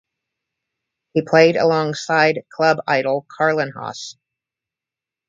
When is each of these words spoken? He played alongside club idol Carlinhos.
He 1.13 1.21
played 1.21 1.55
alongside 1.57 2.41
club 2.49 2.79
idol 2.87 3.23
Carlinhos. 3.39 4.15